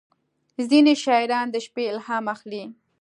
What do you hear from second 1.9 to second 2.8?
الهام اخلي.